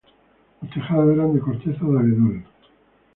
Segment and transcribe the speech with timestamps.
[0.63, 2.43] Los tejados eran de corteza de abedul.